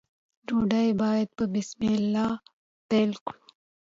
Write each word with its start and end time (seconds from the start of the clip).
ډوډۍ 0.47 0.89
باید 1.01 1.29
په 1.37 1.43
بسم 1.53 1.81
الله 1.97 2.31
پیل 2.89 3.11
کړو. 3.25 3.41